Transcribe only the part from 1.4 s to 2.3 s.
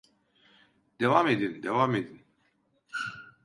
devam edin.